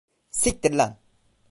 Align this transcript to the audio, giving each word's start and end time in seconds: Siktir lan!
Siktir 0.37 0.71
lan! 0.83 0.97